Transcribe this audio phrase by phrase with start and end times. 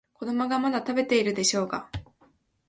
[0.13, 1.87] 子供がまだ食べてるでしょうが。